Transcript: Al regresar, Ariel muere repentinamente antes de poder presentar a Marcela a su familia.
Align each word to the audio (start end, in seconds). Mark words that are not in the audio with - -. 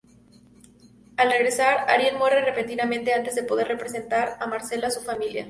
Al 1.15 1.29
regresar, 1.31 1.85
Ariel 1.87 2.17
muere 2.17 2.43
repentinamente 2.43 3.13
antes 3.13 3.35
de 3.35 3.43
poder 3.43 3.77
presentar 3.77 4.35
a 4.39 4.47
Marcela 4.47 4.87
a 4.87 4.89
su 4.89 5.01
familia. 5.01 5.39